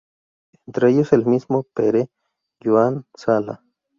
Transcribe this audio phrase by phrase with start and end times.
[0.65, 2.09] Entre ellos el mismo Pere
[2.59, 3.63] Joan Sala.